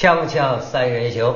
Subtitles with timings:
[0.00, 1.34] 锵锵三人行，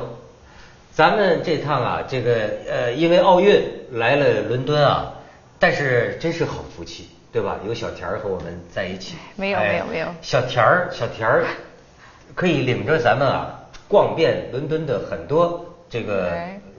[0.91, 3.61] 咱们这趟啊，这个呃，因为奥运
[3.91, 5.13] 来了伦敦啊，
[5.59, 7.59] 但是真是好福气，对吧？
[7.67, 9.17] 有小田儿和我们在一起。
[9.35, 11.45] 没有哎没有没有小田儿，小田儿
[12.33, 16.31] 可以领着咱们啊，逛遍伦敦的很多这个。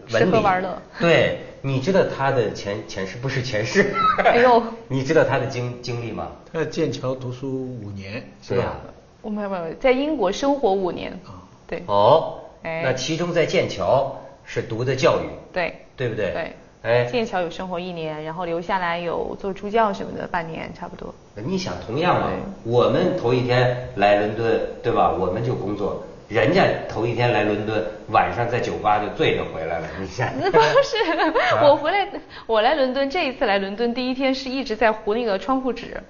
[0.09, 3.95] 吃喝玩乐对，你知道他的前前世不是前世？
[4.25, 6.33] 哎呦 你知道他的经经历吗？
[6.53, 7.49] 他在剑桥读书
[7.81, 8.77] 五年，是吧？
[9.23, 11.36] 我没有没有在英国生活五年啊，
[11.67, 16.33] 对哦，哎那其中在剑桥是读的教育，对对不对？
[16.33, 16.53] 对，
[16.83, 21.15] 哎，剑桥有生活一年，然后留下来有做助教什么的半年差不多。
[21.35, 22.29] 你想，同样的，
[22.65, 25.11] 我们头一天来伦敦，对吧？
[25.13, 29.89] 我们就工作，人家头一天来伦敦，晚上在酒吧就醉着回来了。
[30.01, 30.97] 你想，那 不是
[31.57, 32.09] 啊我回来，
[32.47, 36.01] 我来伦敦这一次来伦敦第一天是一直在糊那个窗户纸，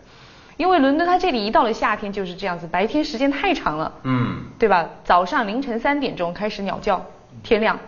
[0.57, 4.89] 因为伦敦它这里一到了夏天就是这样子，白天时间太长了，嗯，对吧？
[5.05, 7.05] 早上凌晨三点钟开始鸟叫，
[7.43, 7.79] 天亮。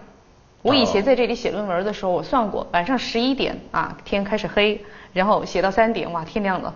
[0.62, 6.74] 我以前在这里写论文的时候，我算过，晚上十一点啊天开始黑，然后写到三点，哇天亮了。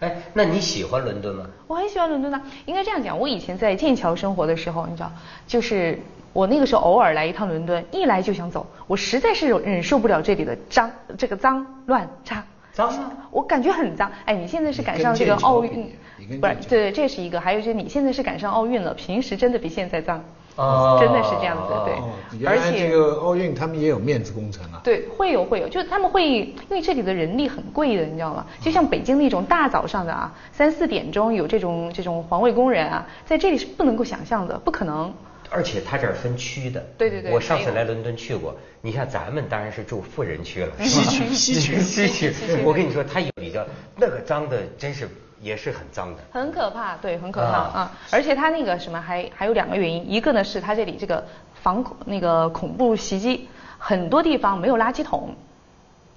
[0.00, 1.46] 哎，那你喜欢伦敦吗？
[1.66, 5.10] 我很喜欢伦敦的，应该这样讲，我以前在剑桥生活的时候，你知道，
[5.46, 5.98] 就是
[6.32, 12.44] 我那个时候偶尔来一趟伦敦，一来就想走，我实在是忍受不了这里的脏，这个脏乱差。
[12.72, 13.12] 脏吗？
[13.30, 14.10] 我感觉很脏。
[14.24, 16.54] 哎，你现在是赶上这个奥运，不是对？
[16.68, 17.40] 对，这是一个。
[17.40, 20.22] 还有就是你现在是赶上奥运了，平时真的比现在脏。
[20.56, 22.10] 哦真的是这样子，对哦，。
[22.46, 24.80] 而且这且个奥运他们也有面子工程啊。
[24.84, 28.44] 对，会有会有，就是他们会，因为这里的人力很贵的，你知道吗？
[28.60, 35.10] 就像北京那种大早上的啊，三四点钟有这种这种环卫工人啊，在这里是不能够想象的，不可能。
[35.50, 36.84] 而且他这儿分区的。
[36.96, 42.32] 对对对我上次来伦敦去过，你像咱们当然是住富人区了，西区 西区 西区。
[42.64, 45.08] 我跟你说，他有比较那个脏的，真是
[45.40, 46.22] 也是很脏的。
[46.30, 47.92] 很可怕，对，很可怕啊啊！
[48.10, 51.24] 而且它那个什么还还有两个原因，一个呢是它这里这个
[51.62, 55.34] 防恐那个恐怖袭击，很多地方没有垃圾桶，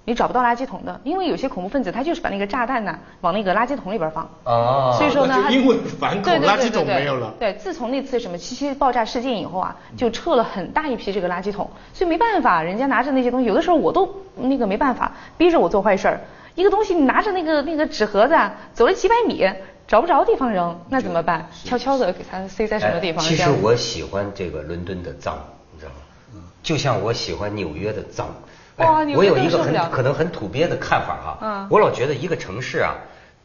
[0.06, 4.28] 你找不到垃圾桶的，因为有些恐怖分子他就是把那个炸弹呢往那个垃圾桶里边放。
[4.44, 16.20] 哦所以说呢，因为反恐对对对垃圾桶对对没有了对，自从那次什么七七爆炸事件以后啊，就撤了很大一批这个垃圾桶，所以没办法，人家拿着那些东西，有的时候我都那个没办法，逼着我做坏事儿。
[16.54, 19.44] 一个东西你拿着那个那个纸盒子啊，走了几百米，
[19.88, 21.48] 找不着地方扔，那怎么办？
[21.64, 23.24] 悄悄的给它塞在什么地方？
[23.24, 25.38] 哎其实我喜欢这个伦敦的脏，
[25.72, 26.42] 你知道吗？
[26.62, 28.28] 就像我喜欢纽约的脏。
[28.76, 31.38] 哎哇你我有一个很可能很土鳖的看法哈。
[31.40, 32.94] 嗯我老觉得一个城市啊，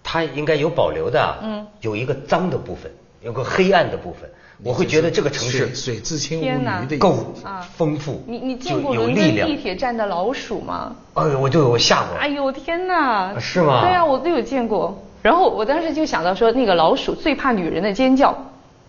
[0.04, 1.38] 它应该有保留的
[1.82, 2.92] 有一个脏的部分，
[3.22, 4.30] 有个黑暗的部分。
[4.62, 7.34] 我会觉得这个城市水水至清无鱼的够
[7.78, 9.56] 丰富，你你见过伦敦有地。
[9.56, 10.94] 铁站的老鼠吗？
[11.14, 12.18] 哎呦，我就我吓过。
[12.18, 13.40] 哎呦天哪！
[13.40, 15.02] 是吗对啊，我都有见过。
[15.22, 18.38] 然后我当时就想到说，那个老鼠最怕女人的尖叫。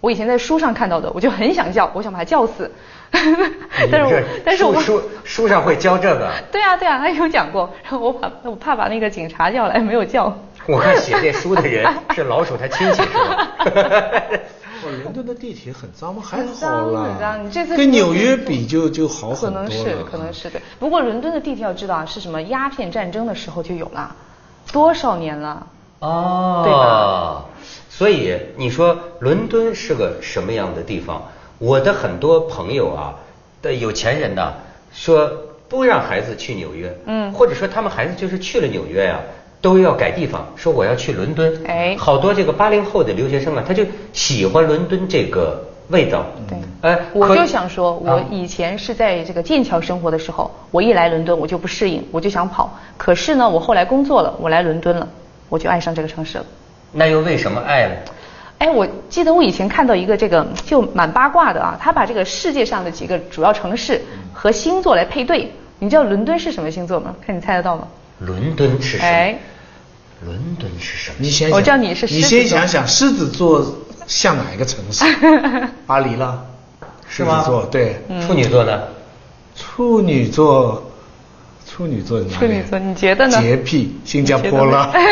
[0.01, 2.73] 我以前在书上看到的，我就很想叫，我想把它叫死。
[3.91, 6.31] 但是我但是我书书书上会教这个。
[6.53, 7.69] 对啊对啊， 他有讲过。
[7.83, 10.33] 然 后我把我怕把那个警察叫来，没有叫。
[10.67, 13.53] 我看写这书的人是老鼠他亲戚是吧？
[14.83, 16.23] 哦，伦敦的地铁很脏吗？
[16.25, 19.69] 还脏啦，很脏，你这次跟纽约比就就好可很多了。
[19.69, 20.61] 能是可能是对。
[20.79, 24.15] 不过伦敦的地铁要知道啊，是什么鸦片战争的时候就有了，
[24.73, 25.67] 多少年了？
[25.99, 27.45] 哦，对吧？
[27.91, 31.23] 所以你说伦敦是个什么样的地方？
[31.61, 33.15] 我的很多朋友啊，
[33.61, 34.55] 的有钱人呐，
[34.95, 35.31] 说
[35.69, 39.21] 不让孩子去纽约，嗯或者说他们孩子就是去了纽约呀、
[39.61, 41.53] 都要改地方，说我要去伦敦。
[41.67, 43.85] 哎好多这个八零后的留学生啊，他就
[44.15, 46.25] 喜欢伦敦这个味道。
[46.49, 52.75] 对哎，可我就想说，我啊以前是在这个剑桥生活的时候，我一来伦敦我就不适应，我就想跑。
[52.97, 55.07] 可是呢，我后来工作了，我来伦敦了，
[55.51, 56.47] 我就爱上这个城市了。
[56.93, 57.97] 那又为什么爱了？
[58.61, 64.01] 哎，我记得我以前看到一个这个就蛮八卦的啊，他把这个世界上的几个主要城市
[64.35, 65.51] 和星座来配对。
[65.79, 67.15] 你知道伦敦是什么星座吗？
[67.27, 67.89] 看你猜得到吗？
[68.19, 69.09] 伦敦是什么？
[69.09, 69.39] 哎，
[70.27, 71.17] 伦敦是什么？
[71.21, 73.65] 你先想，我知道你是狮你子座先想想，狮子座
[74.07, 75.07] 像哪一个城市？
[75.87, 76.45] 巴黎了，
[77.09, 78.83] 是吗狮子座对，嗯处女座呢？
[79.57, 80.90] 处女座，
[81.81, 83.41] 处女座处女座你觉得呢？
[83.41, 84.91] 洁癖，新加坡了。
[84.93, 85.03] 对，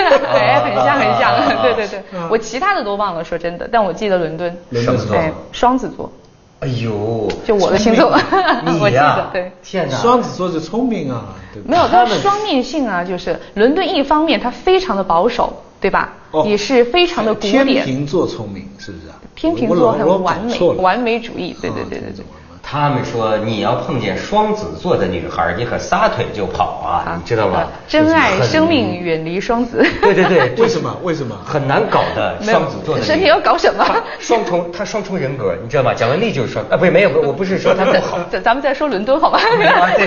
[0.62, 1.98] 很像很像，啊 对对对。
[2.20, 4.54] 啊，我其他的都忘了，说真的，但我记得伦敦。
[4.68, 6.12] 伦敦是吧哎，双子座，
[6.60, 8.14] 哎呦，就我的星座。
[8.66, 9.50] 你我记呀、得对。
[9.62, 11.62] 天哪，双子座就聪明啊，对？
[11.64, 16.12] 没有，它双面性啊，就是伦敦一方面它非常的保守，对吧？
[16.32, 16.44] 哦。
[16.46, 17.64] 也是非常的古典。
[17.64, 19.16] 天秤座聪明是不是啊？
[19.34, 22.24] 天秤座很完美完美主义，对对啊对对对。
[22.70, 27.66] 他们说你要碰见双子座的女孩，你可撒腿就跑啊，你知道吗？
[27.88, 29.82] 真爱生命远离双子。
[30.02, 30.94] 对 对对， 为什么？
[31.02, 31.34] 为什么？
[31.46, 33.14] 很难搞的双子座的女孩。
[33.14, 33.86] 身体要搞什么
[34.18, 35.94] 双重，他双重人格，你知道吗？
[35.94, 38.18] 蒋雯丽就是双啊，不是没有，我不是说她不好。
[38.30, 39.38] 咱 咱们再说伦敦好吗？
[39.38, 40.06] 啊对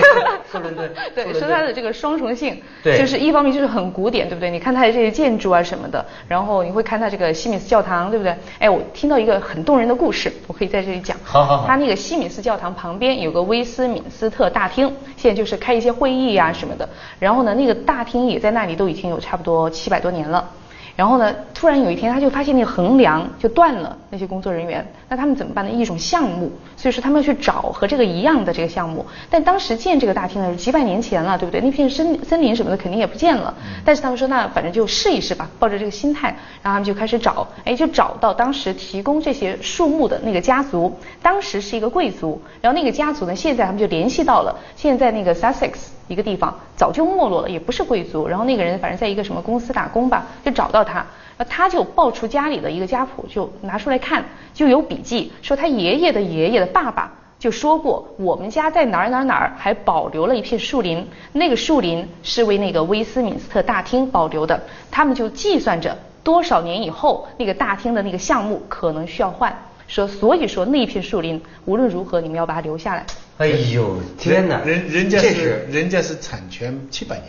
[0.52, 4.48] 说伦敦对，说伦敦说它的这个双重性，对就是一方面就是很古典，对不对？
[4.48, 8.32] 你看他的这些建筑啊什么的，然后你会看他这个西敏寺教堂，对不对？
[8.60, 11.16] 哎，我听到一个很动人的故事，我可以在这里讲。
[11.24, 16.86] 好好好它那个西敏寺教教堂旁边有个威斯敏斯特大厅，现在就是开一些会议呀、什么的。
[17.18, 20.50] 然后呢，那个大厅也在那里都已经有差不多七百多年了。
[20.94, 25.70] 然后呢，突然有一天，他就发现那个横梁就断了，那些工作人员，那他们怎么办呢？
[25.70, 29.04] 一种项目，所以说他们要去找和这个一样的这个项目。
[29.30, 31.60] 但当时建这个大厅呢，几百年前了，对不对？
[31.62, 33.54] 那片森森林什么的肯定也不见了。
[33.84, 36.28] 但是他们说，那反正就试一试吧，抱着这个心态，
[36.62, 45.70] 然后他们就开始找，哎，就找到当时提供这些树木的那个家族，当时是一个贵族，然后那个家族呢，现在他们就联系到了，现在那个 Sussex。
[46.12, 48.28] 一个地方早就没落了，也不是贵族。
[48.28, 51.04] 然后那个人反正在一个什么公司打工吧，就找到他，
[51.48, 54.22] 他就报出家里的一个家谱，就拿出来看，
[54.52, 64.62] 就有笔记说他爷爷的爷爷的爸爸就说过，我们家在哪儿哪儿哪儿还保留了一片树林，那个树林是为那个威斯敏斯特大厅保留的。
[64.90, 69.52] 他们就计算着多少年以后那个大厅的那个项目可能需要换，
[69.88, 73.04] 说所以说那片树林无论如何你们要把它留下来。
[73.38, 77.28] 哎呦天哪，人人家这是人家是产权七百年，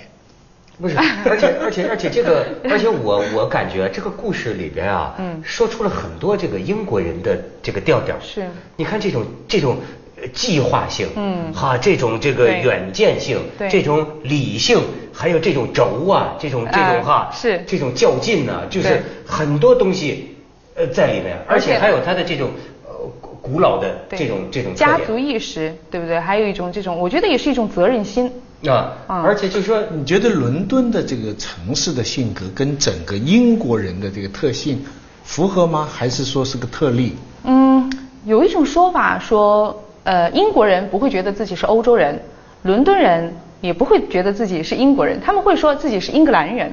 [0.80, 0.96] 不是，
[1.26, 8.16] 而且而且而且这个，而且我我感觉这个故事里边啊，嗯说出了很多这个英国人的这个调调。
[8.20, 8.48] 是。
[8.76, 9.78] 你看这种这种
[10.22, 14.80] 呃计划性，嗯哈，这种这个远见性，对这种理性，
[15.14, 20.36] 还有这种轴啊，这种这啊种哈，是这种较劲呢、就是很多东西
[20.76, 22.73] 呃在里面，而而且且还有他的这种呃
[23.44, 26.18] 古古老的这种这种家族意识，对不对？
[26.18, 28.32] 还有一种这种，我觉得也是一种责任心。
[28.66, 34.82] 啊，嗯而且就是说你觉得伦敦的这个城市的性格跟整个英国人的这个特性
[35.26, 35.86] 符合吗？
[35.92, 37.18] 还是说是个特例？
[37.44, 37.92] 嗯，
[38.26, 42.18] 有一种说法说，呃，英国人不会觉得自己是欧洲人，
[42.62, 46.72] 伦敦人也不会觉得自己是英国人，他们会说自己是英格兰人。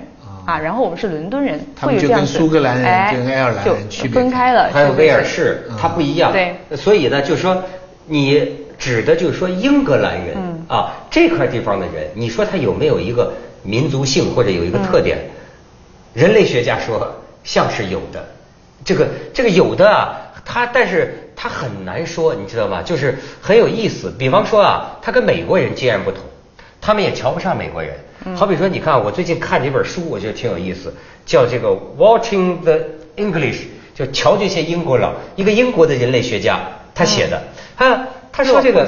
[0.50, 6.32] 啊，然后我们是伦敦人，他们就跟会有这样子苏格兰人哎跟爱尔兰人区别分开了，还有威尔士嗯，它不一样。
[6.32, 7.62] 对，所以呢，就是说
[8.06, 13.32] 你指的就是说英格兰人、嗯啊这块地方的人，你说他有没有一个
[13.62, 15.19] 民族性或者有一个特点？
[15.19, 15.31] 嗯
[16.12, 17.08] 人类学家说
[17.44, 18.25] 像是有的，
[18.85, 22.82] 这个这个有的啊，他但是他很难说，你知道吗？
[22.82, 24.12] 就是很有意思。
[24.19, 26.20] 比方说啊，他跟美国人截然不同，
[26.81, 27.93] 他们也瞧不上美国人。
[28.25, 30.93] 嗯好比说，你看我最近看这本书，我觉得挺有意思，
[31.25, 31.69] 叫这个
[31.99, 32.78] 《Watching the
[33.17, 33.56] English》，
[33.94, 36.61] 就瞧这些英国佬，一个英国的人类学家
[36.94, 37.43] 他写的。
[37.76, 38.87] 他他说这个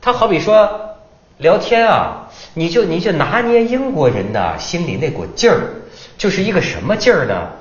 [0.00, 0.96] 他好比说
[1.38, 5.82] 聊天啊，你就你就拿捏英国人的心里那股劲儿，
[6.18, 7.52] 就是一个什么劲儿呢？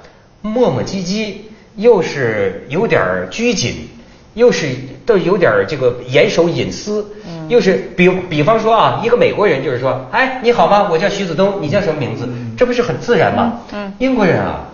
[0.42, 1.36] 磨磨唧唧，
[1.76, 3.90] 又是有点拘谨，
[4.36, 4.68] 又是
[5.06, 7.50] 都有点儿这个严守隐私，嗯。
[7.50, 10.88] 又是比比方说啊，一个美国人就是说，哎，你好吗？
[10.90, 12.28] 我叫徐子东，你叫什么名字？
[12.58, 13.60] 这不是很自然吗？
[13.72, 13.88] 嗯。
[13.88, 13.94] 嗯。
[13.98, 14.68] 英国人啊，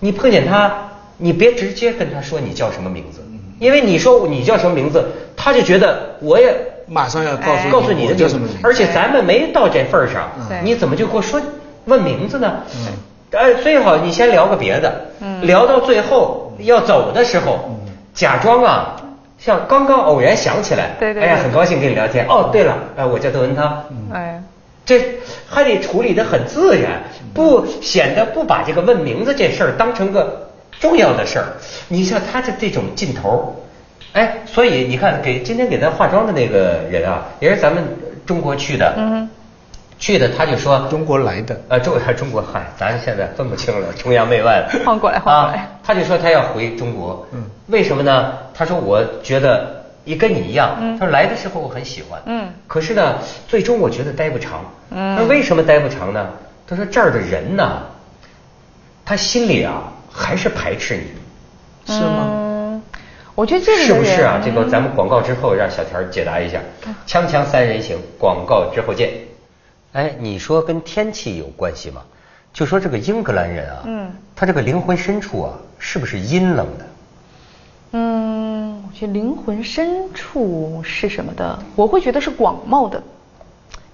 [0.00, 3.20] 你碰见他，你别直接跟他说你叫什么名字，
[3.58, 5.04] 因为你说你叫什么名字，
[5.36, 6.54] 他就觉得我也
[6.86, 10.30] 马上要告诉告诉你的名字而且咱们没到这份上，
[10.62, 11.40] 你怎么就给我说
[11.86, 12.60] 问名字呢？
[12.76, 12.92] 嗯。
[13.30, 15.46] 呃，最好你先聊个别的，嗯。
[15.46, 17.88] 聊到最后要走的时候，嗯。
[18.14, 18.96] 假装啊，
[19.38, 22.26] 像刚刚偶然想起来，对对哎呀，很高兴跟你聊天。
[22.28, 24.42] 哦，对了，呃，我叫窦文涛，哎，
[24.84, 27.02] 这还得处理的很自然，
[27.32, 31.46] 不显得不把这个问名字这事儿当成个重要的事儿。
[31.88, 33.54] 你像他的这种劲头，
[34.12, 37.84] 哎，所以你看，给今天给咱化妆的那个人啊，也是咱们
[38.26, 39.30] 中国去的，嗯哼
[39.98, 44.70] 去的他就说中国来的呃，中 中国嗨，咱现在分不清了，崇洋媚外了。
[44.84, 45.68] 换过来换过来啊。
[45.82, 48.32] 他就说他要回中国，嗯为什么呢？
[48.54, 53.16] 他说我觉得也跟你一样，嗯他说来的时候我很喜欢，嗯可是呢，
[53.48, 54.64] 最终我觉得待不长。
[54.90, 56.28] 嗯那为什么待不长呢？
[56.66, 57.82] 他说这儿的人呢，
[59.04, 62.26] 他心里啊还是排斥你，是吗？
[62.30, 62.82] 嗯，
[63.34, 64.40] 我觉得这个是不是啊？
[64.44, 66.60] 这个咱们广告之后让小田解答一下。
[67.06, 69.10] 锵锵三人行，广告之后见。
[69.92, 72.02] 哎，你说跟天气有关系吗？
[72.52, 76.86] 就说这个英格兰人啊，嗯，他这个灵魂深处啊，是不是阴冷的？
[77.92, 81.58] 嗯，我觉得灵魂深处是什么的？
[81.74, 83.02] 我会觉得是广袤的。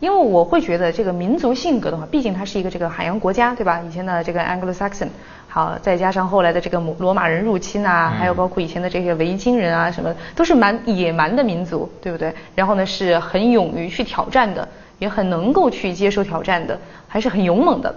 [0.01, 3.81] 因为我会觉得这个民族性格的话，毕竟它是一个这个海洋国家，对吧？
[3.81, 5.09] 以前的这个 Anglo-Saxon，
[5.49, 12.35] 好，再加上后来的这个罗罗马人入侵啊，还有包括以前的这些维京人啊，什么都是蛮野蛮的民族，对不对？
[12.55, 14.69] 然后呢，是很勇于去挑战的，
[15.05, 17.95] 也很能够去接受挑战的，还是很勇猛的。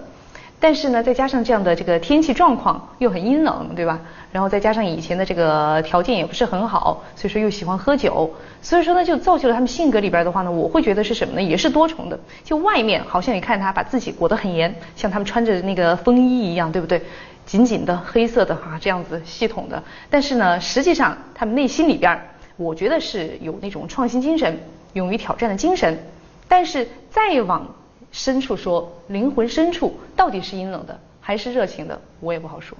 [0.60, 3.98] 但是呢，再加上这样的这个天气状况又很阴冷，对吧？
[4.30, 11.42] 然后再加上以前的这个条件也不是很好，所以说又喜欢喝酒，所以说呢，就造就了他们性格里边的话呢，我会觉得是什么呢？
[11.42, 12.18] 也是多重的。
[12.44, 17.00] 就外面好像你看他把自己裹得很严，像他们穿着那个风衣一样，对不对？
[17.46, 19.82] 紧紧的黑色的哈，这样子系统的。
[20.10, 22.20] 但是呢，实际上他们内心里边，
[22.56, 24.58] 我觉得是有那种创新精神、
[24.94, 25.96] 勇于挑战的精神。
[26.48, 27.74] 但是再往
[28.10, 32.76] 深处说，灵魂深处到底是阴冷的还是热情的，我也不好说。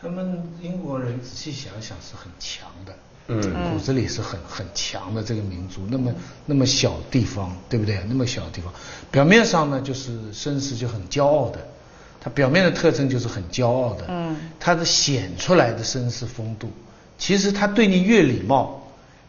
[0.00, 2.94] 他们英国人仔细想想是很强的，
[3.28, 6.12] 嗯骨子里是很很强的这个民族，那么
[6.46, 8.00] 那么小地方，对不对？
[8.08, 8.72] 那么小地方，
[9.10, 11.58] 表面上呢就是绅士就很骄傲的，
[12.20, 16.70] 他表面的特征就是很骄傲的，嗯，他的显出来的绅士风度，
[17.18, 18.80] 其实他对你越礼貌，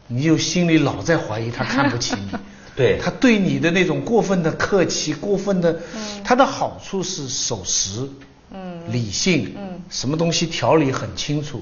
[0.08, 2.38] 你就心里老在怀疑他看不起你。
[2.80, 2.98] 对。
[2.98, 5.78] 他对你的那种过分的客气，过分的，
[6.24, 8.08] 他的好处是守时，
[8.52, 8.80] 嗯。
[8.90, 9.82] 理性，嗯。
[9.90, 11.62] 什么东西条理很清楚，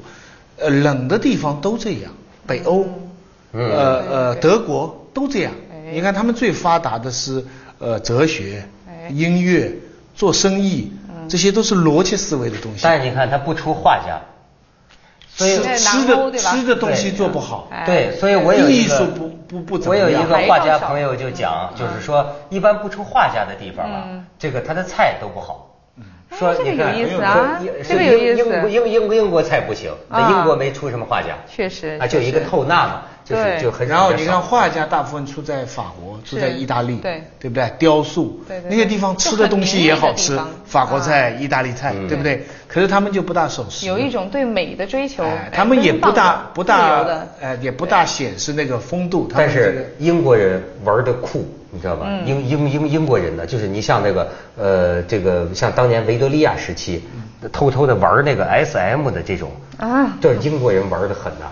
[0.58, 2.12] 呃，冷的地方都这样，
[2.46, 2.86] 北欧，
[3.54, 3.70] 嗯。
[3.72, 5.52] 呃呃，德国都这样。
[5.72, 5.92] 哎。
[5.92, 7.44] 你看他们最发达的是
[7.80, 9.74] 呃哲学哎、音乐、
[10.16, 11.28] 做生意，嗯。
[11.28, 12.82] 这些都是逻辑思维的东西。
[12.84, 14.22] 但是你看他不出画家，
[15.38, 17.86] 所以吃的吃的东西做不好，哎。
[17.86, 25.64] 对，所以我有一个艺术不不不怎么样我有一个画家朋友就讲，就是说一般不出画家的地方啊嗯，这个他的菜都不好。
[26.30, 37.70] 哎说你看，这个有意思啊这个有意思英英英英英国菜不行，英国没出什么画家，确实啊，就一个透纳嘛，就是对就很然后你看画家大部分出在法国，出在意大利，对对不对？
[37.78, 42.46] 雕塑，对对对那些地方吃的东西也好吃法国菜、意大利菜，嗯对不对？
[42.70, 49.28] 可是他们就不大守时，有一种对美的追求，哎哎他们也不大不大的，呃，也不大显示那个风度。
[49.30, 52.06] 他但们这个是英国人玩的酷，你知道吧？
[52.10, 57.04] 嗯英英英英国人呢，就是你像那个呃，这个像当年维多利亚时期，
[57.52, 61.46] 偷偷的玩那个 SM 的这种啊这英国人玩的很呐。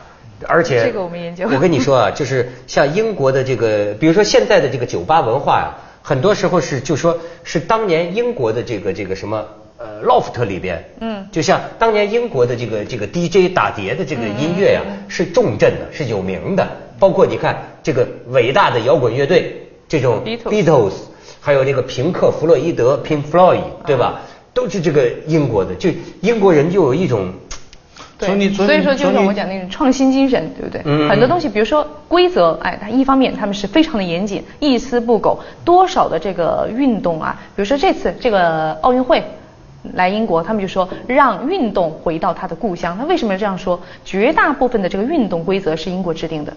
[0.47, 9.45] 而且这个我们研究我跟你说啊， 就是像英国的这个，比如说现在的这个酒吧文化呀、很多时候是就说是当年英国的这个这个什么
[9.77, 16.67] 呃 loft 里边，嗯就像当年英国的这个这个 DJ 打碟的这个音乐呀、嗯是重镇的，是有名的。
[16.99, 20.93] 包括你看这个伟大的摇滚乐队，这种 Beatles Beatles，
[21.41, 24.21] 还有这个平克·弗洛伊德 （Pink Floyd），对吧？
[24.53, 25.89] 都是这个英国的，就
[26.21, 27.31] 英国人就有一种。
[28.17, 30.81] 对从你所以说就是我讲那种创新精神，对不对？
[30.85, 35.39] 嗯很多东西，比如说规则，哎，它一方面他们是非常的严谨，一丝不苟。
[35.63, 39.23] 多少的这个运动啊，比如说这次这个奥运会。
[39.93, 42.97] 来英国，他们就说让运动回到他的故乡。
[42.97, 43.79] 他为什么要这样说？
[44.03, 46.51] 绝大部分的这个运动规则是英国制定的。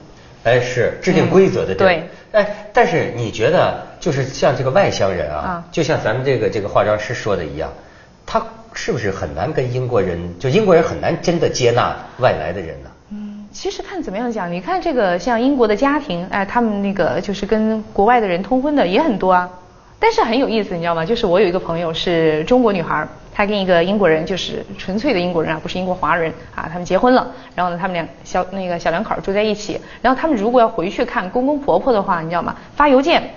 [0.45, 2.09] 哎，是制定规则的对。
[2.33, 7.71] 哎，但是你觉得，就是像这个外乡人啊，啊就像咱们这个这个化妆师说的一样，
[8.25, 8.43] 他
[8.75, 12.91] 是不是很难跟英国人，就英国人很难真的接纳外来的人呢？
[13.11, 19.49] 嗯，其实看怎么样讲，你看这个像英国的家庭，哎，他们那个就是跟国外的人通婚的也很多啊。
[20.01, 21.05] 但是很有意思，你知道吗？
[21.05, 27.27] 就是我有一个朋友是中国女孩，她跟一个英国人，就是纯粹的英国人啊，不是英国华人啊，他们结婚了。
[27.57, 29.81] 然后呢，他们俩小那个小两口住在一起。
[30.01, 32.55] 然后他们如果要回去看公公婆婆的话，你知道吗？
[32.77, 33.29] 发邮件，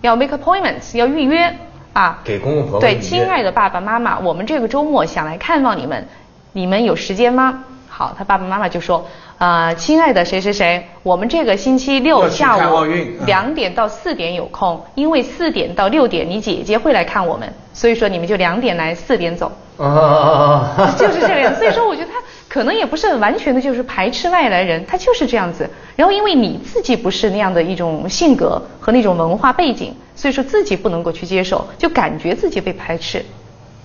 [0.00, 1.54] 要 make appointments，要预约
[1.92, 2.18] 啊。
[2.24, 6.06] 给公公婆婆对，亲爱的爸爸妈妈，我们这个周末想来看望你们，
[6.52, 7.64] 你们有时间吗？
[7.88, 9.06] 好，他爸爸妈妈就说，
[9.38, 12.86] 啊，亲爱的谁谁谁，我们这个星期六下午
[13.26, 19.52] 两点到四点有空，因为四点到六点你姐姐会来看我们，所以说你们就两点来，四点走。
[19.76, 21.58] 啊， 就是这个样子。
[21.60, 22.09] 所以说，我觉得他
[22.50, 25.70] 可能也不是完全的就是排斥外来人，他就是这样子。
[25.94, 33.24] 然后因为你自己不是那样的一种性格和那种文化背景，所以说自己不能够去接受，就感觉自己被排斥，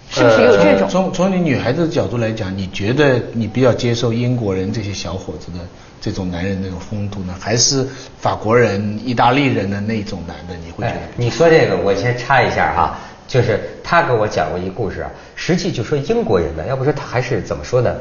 [0.10, 0.90] 是不是有这种？
[0.90, 5.60] 从从你女孩子的角度来讲，你觉得你比较接受英国人这些小伙子的
[6.02, 10.56] 这种男人那种风度呢，还是法国人、意大利人的那种男的？
[10.66, 11.00] 你会觉哎得？
[11.18, 17.96] 你说这个，我先插一下哈，就是他给我讲过一故事啊，实际就说英国人呢，要不说他还是怎么说呢，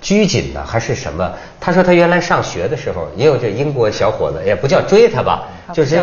[0.00, 1.32] 拘谨呢，还是什么？
[1.60, 5.96] 他说他原来上学的时候，也有这英国小伙子，也不叫追他吧，啊就是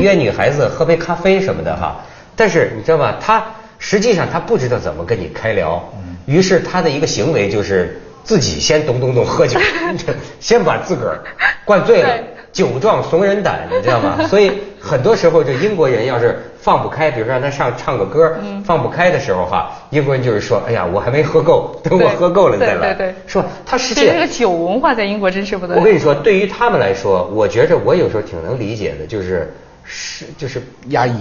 [0.00, 2.00] 约女孩子喝杯咖啡什么的哈。
[2.34, 3.44] 但是你知道吧，他
[3.78, 5.92] 实际上他不知道怎么跟你开聊，
[6.26, 9.60] 于是他的一个行为就是自己先咚咚咚喝酒，
[10.40, 11.20] 先把自个儿
[11.64, 12.35] 灌醉了对。
[12.56, 14.16] 酒壮怂人胆，你知道吗？
[14.26, 18.34] 所以很多时候这英国人要是放不开，比如说让他上唱个歌，
[18.64, 22.94] 放不开的时候哈，英国人就是说，哎呀，我还没喝够，等我喝够了 再来。
[22.94, 25.74] 对对对，说他实际这个酒文化在英国真是不得。
[25.76, 29.52] 我跟你说，对于他们来说，我觉着我有时候挺能理解的，就是
[29.84, 31.14] 是就是压抑，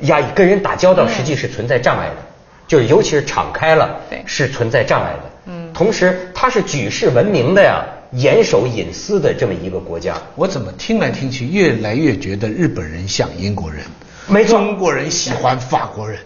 [0.00, 2.16] 压抑，跟人打交道实际是存在障碍的，
[2.66, 5.30] 就是尤其是敞开了，对，是存在障碍的。
[5.50, 7.84] 嗯，同时他是举世闻名的呀。
[8.12, 13.82] 严守隐私的这么一个国家，我怎么听来听去越来越觉得日本人像英国人，
[14.26, 16.18] 没错，中国人喜欢法国人，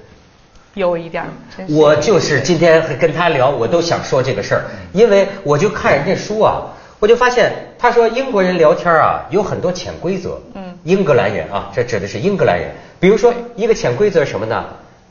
[0.75, 1.25] 有一点。
[1.69, 6.63] 我就是今天跟他聊，我都想说这个事儿，因为我就看人家书啊，
[7.01, 10.41] 我就发现他说英国人聊天啊有很多潜规则。
[10.55, 12.71] 嗯，英格兰人啊，这指的是英格兰人，
[13.01, 14.65] 比如说一个潜规则什么呢？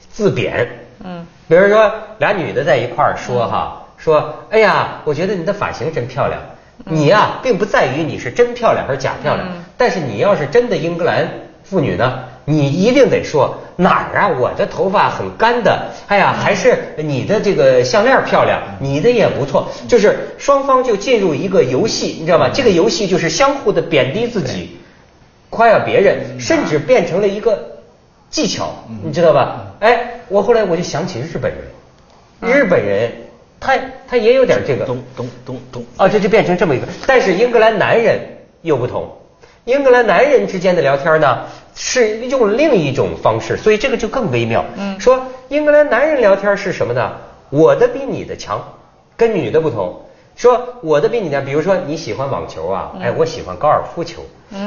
[0.09, 0.69] 自贬。
[1.03, 6.41] 嗯，比如说俩女的在一块儿说哈，说哎呀，我觉得你的发型真漂亮。
[6.85, 9.47] 你呀，并不在于你是真漂亮还是假漂亮，
[9.77, 11.27] 但是你要是真的英格兰
[11.63, 14.27] 妇女呢，你一定得说哪儿啊？
[14.27, 22.49] 我的头发很干的，哎呀，还是你的这个项链漂亮，你的也不错，就是双方就进入一个游戏，你知道吗？
[22.53, 24.77] 这个游戏就是相互的贬低自己，
[25.49, 27.77] 夸耀别人，甚至变成了一个
[28.29, 28.73] 技巧，
[29.03, 29.67] 你知道吧？
[29.79, 33.11] 哎，我后来我就想起日本人，日本人。
[33.61, 33.77] 他
[34.09, 36.87] 他也有点这个，咚咚咚咚，啊，这就变成这么一个。
[37.05, 38.19] 但是英格兰男人
[38.63, 39.07] 又不同，
[39.65, 41.43] 英格兰男人之间的聊天呢，
[41.75, 44.65] 是用另一种方式，所以这个就更微妙。
[44.75, 47.13] 嗯，说英格兰男人聊天是什么呢？
[47.51, 48.59] 我的比你的强，
[49.15, 50.01] 跟女的不同。
[50.35, 54.23] 说我的比你强，比如说你喜欢网球啊，哎，我喜欢高尔夫球，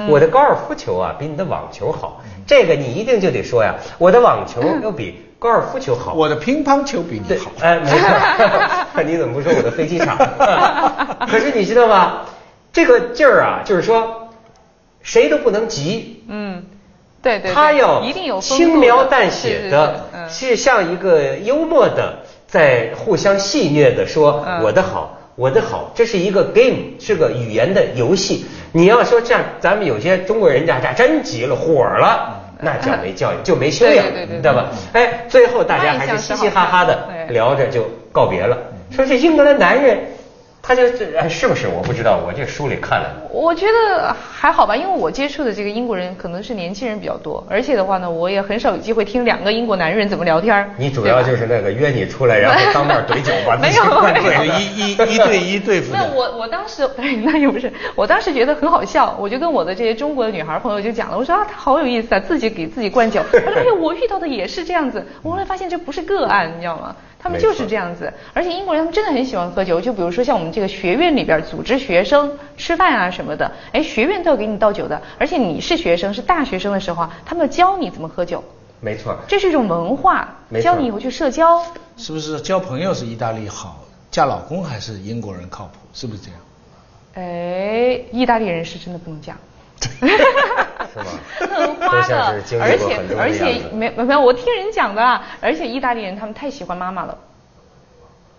[0.09, 5.21] 我的高尔夫球啊比你的网球好，这个你一定就得说呀，我的网球要比。
[5.37, 7.51] 高尔夫球好，我的乒乓球比你好。
[7.61, 7.99] 哎，没错，
[9.03, 10.17] 你怎么不说我的飞机场？
[11.29, 12.23] 可是你知道吗？
[12.73, 14.29] 这个劲儿啊，就是说
[15.03, 16.25] 谁都不能急。
[16.29, 16.65] 嗯，
[17.23, 28.45] 对对，他要一定有轻描淡写的，是像一个幽默的，在互相戏谑的说我的好，我的好，这是一个 game，是个语言的游戏。
[28.73, 32.41] 你要说这样，咱们有些中国人家家真急了，火了。
[32.61, 34.71] 那叫没教育， 就没修养，知道吧？
[34.95, 38.57] 哎，最后大家还是嘻嘻哈哈的聊着就告别了。
[38.95, 39.99] 说这英格兰男人。
[40.67, 43.28] 他就这是不是我不知道，我这书里看了。
[43.30, 50.67] 我觉得还好吧，因为我接触的这个英国人可能是年轻人比较多，而且的话呢，我也很少有机会听两个英国男人怎么聊天。
[50.78, 55.93] 你主要就是那个约你出来，然后当面怼酒，把 没有灌醉，一一一对一对付。
[55.93, 56.89] 那我我当时
[57.23, 63.23] 那又不是，我当时觉得很好笑，我就跟我的这些中国的女孩朋友就讲了，我说啊，他好有意思啊，自己给自己灌酒。
[63.30, 66.97] 他说哎，我遇到的也是这样子，我后来发现这不是个案，你知道吗？
[67.25, 69.80] 他们就是这样子，而且英国人他们真的很喜欢喝酒。
[69.80, 75.00] 就比如说像我们这个学院里边组织学生吃饭啊什么的，哎，学院都要给你倒酒的。
[75.19, 78.45] 而且你是学生，是大学生的时候啊，他们教你怎么喝酒。
[78.80, 81.65] 没错，这是一种文化，教你以后去社交。
[81.97, 85.78] 是不是交朋友是意大利好，嫁老公还是英国人靠谱？
[85.95, 86.39] 是不是这样？
[87.15, 89.34] 哎，意大利人是真的不能嫁。
[90.95, 91.07] 是吗？
[91.57, 97.19] 很花的，而且而且没没没有，我听人讲的，而且意大利人他们太喜欢妈妈了。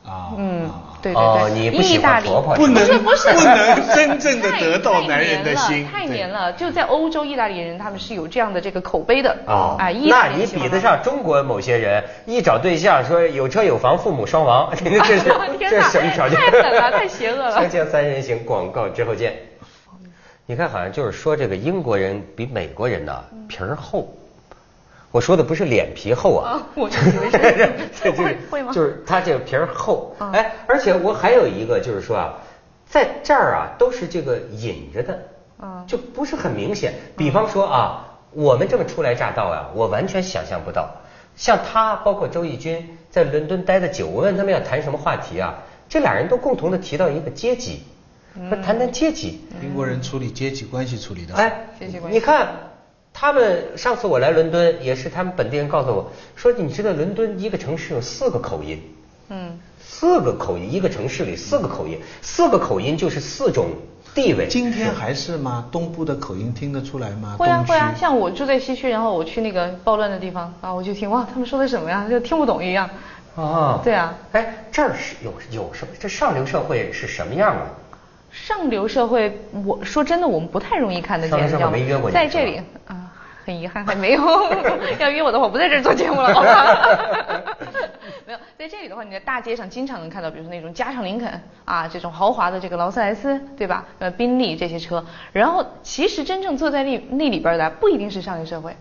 [0.07, 0.69] 啊，嗯，
[1.01, 6.53] 对对对，意大利不能不是不能真正的得到男人的心，太黏了。
[6.53, 9.75] 就在欧洲，意大利人他们是有这样的这个口碑的啊。
[9.79, 16.39] 啊，那你比得上中国某些人，一找对象说有车有房，父母双亡， 这是这是什么条件？
[16.39, 17.55] 太狠了，太邪恶了。
[17.57, 19.33] 锵锵三人行，广告之后见。
[20.47, 24.15] 你看，好像就是说这个英国人比美国人呢皮儿厚。
[25.11, 27.71] 我说的不是脸皮厚啊，我就以为是，
[28.03, 28.71] 就是会吗？
[28.71, 30.15] 就是他这个皮儿厚。
[30.19, 32.33] 哎，而且我还有一个就是说啊，
[32.87, 35.19] 在这儿啊都是这个隐着的，
[35.87, 36.93] 就不是很明显。
[37.17, 40.91] 比方说啊，我们这么初来乍到啊，我完全想象不到。
[41.35, 45.55] 像他，包括周轶君在伦敦待的久，我问他们要谈什么话题啊，
[45.89, 47.83] 这俩人都共同的提到一个阶级。
[48.49, 51.41] 说谈谈阶级，英国人处理阶级关系处理的好。
[51.41, 51.67] 哎，
[52.09, 52.47] 你看
[53.13, 58.81] 他们上次我来伦敦，也是他们本地人告诉我说，你知道伦敦一个城市有四个口音，
[59.29, 63.69] 嗯，四个口音，一个城市里四个口音，四个口音就是四种
[64.13, 64.47] 地位。
[64.49, 65.69] 今天还是吗？
[65.71, 67.37] 东部的口音听得出来吗？
[67.39, 72.05] 会啊会啊，像我住在西区，然后我去那个暴乱的地方啊，我就听哇，他们说的什么呀？
[72.09, 72.89] 就听不懂一样。
[73.37, 74.13] 啊，对啊。
[74.33, 75.93] 哎，这儿是有有什么？
[75.97, 77.61] 这上流社会是什么样的？
[78.35, 81.77] 上流社会，我说真的，我们不太容易看得见，你知道吗？
[82.11, 83.09] 在这里啊，
[83.45, 84.21] 很遗憾还没有。
[84.99, 86.65] 要约我的话，我不在这儿做节目了，好吧？
[88.27, 93.85] 没有，在在这里的话，你在大街上经常能看到，比如说那种加长林肯啊，这种豪华的这个劳斯莱斯，对吧？
[93.99, 95.03] 呃，宾利这些车。
[95.31, 98.75] 然后其实真正坐在那那里边的不一定是上流社会，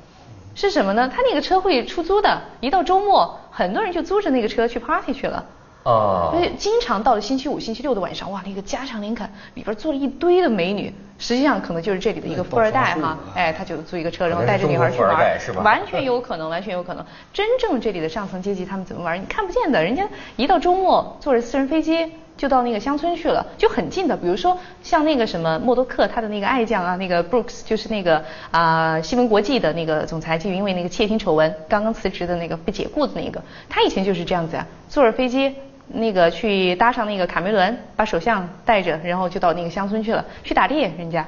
[0.55, 1.09] 是什么呢？
[1.15, 5.45] 他那个车会出租的，一到周末，很多人就租着那个车去 party 去了。
[5.85, 17.05] 哦所以经常到了星期五、星期六的晚上，哇，那个加长林肯里边坐了一堆的美女，实际上可能就是这里的一个富二代哈，哎，他就租一个车，然后带着女孩去玩代是吧，完全有可能，完全有可能。
[17.33, 22.13] 真正这里的上层阶级他们怎么玩，你看不见的，人家一到周末坐着私人飞机。
[22.37, 24.17] 就到那个乡村去了，就很近的。
[24.17, 35.55] 比如说像那个什么默多克，他的那个爱将啊，那个 Brooks，就是那个啊、西门国际的那个总裁，就因为那个窃听丑闻刚刚辞职的那个被解雇的那个，他以前就是这样子啊，坐着飞机
[35.89, 40.91] 那个去搭上那个卡梅伦，把首相带着，然后就到那个乡村去了，去打猎。
[40.97, 41.27] 人家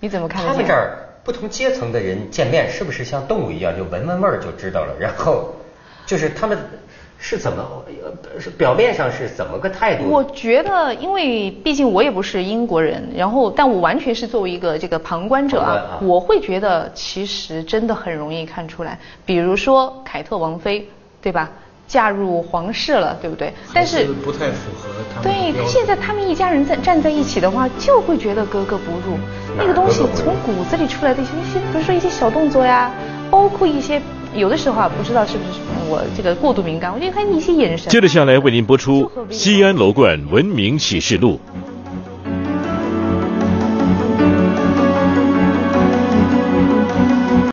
[0.00, 0.52] 你怎么看得见？
[0.52, 4.94] 他们这儿不同阶层的人见面，是不是像动物一样，就闻闻味儿就知道了？
[5.00, 5.54] 然后
[6.04, 6.56] 就是他们
[7.18, 7.82] 是怎么，
[8.58, 10.04] 表面上是怎么个态度？
[10.10, 18.98] 我觉得，因为毕竟我也不是英国人，然后但我完全是作为一个这个旁观者啊，啊我会觉得其实真的很容易看出来。
[19.24, 20.86] 比如说凯特王妃，
[21.22, 21.50] 对吧？
[21.86, 23.52] 嫁入皇室了，对不对？
[23.72, 29.18] 但是不太符合他们对现在他们一家人在站在一起的话，就会觉得格格不入。
[29.56, 32.90] 那个东西从骨子里出来的一些，一些比如说一些小动作呀，
[33.30, 34.00] 包括一些
[34.34, 37.90] 有的时候啊，不知道是不是我这个过度敏感，我觉得他一些眼神啊。
[37.90, 41.40] 接着下来为您播出《西安楼冠文明启示录》。